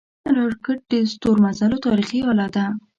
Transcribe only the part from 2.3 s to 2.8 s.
اله ده